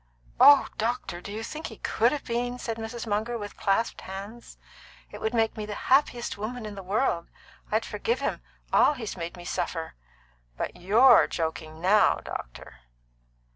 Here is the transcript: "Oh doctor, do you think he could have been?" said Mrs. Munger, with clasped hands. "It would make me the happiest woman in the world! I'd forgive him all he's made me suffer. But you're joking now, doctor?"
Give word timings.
"Oh 0.39 0.65
doctor, 0.79 1.21
do 1.21 1.31
you 1.31 1.43
think 1.43 1.67
he 1.67 1.77
could 1.77 2.11
have 2.11 2.23
been?" 2.23 2.57
said 2.57 2.77
Mrs. 2.77 3.05
Munger, 3.05 3.37
with 3.37 3.55
clasped 3.55 4.01
hands. 4.01 4.57
"It 5.11 5.21
would 5.21 5.35
make 5.35 5.55
me 5.55 5.63
the 5.67 5.75
happiest 5.75 6.39
woman 6.39 6.65
in 6.65 6.73
the 6.73 6.81
world! 6.81 7.29
I'd 7.71 7.85
forgive 7.85 8.19
him 8.19 8.41
all 8.73 8.93
he's 8.93 9.15
made 9.15 9.37
me 9.37 9.45
suffer. 9.45 9.93
But 10.57 10.75
you're 10.75 11.27
joking 11.27 11.79
now, 11.81 12.15
doctor?" 12.15 12.79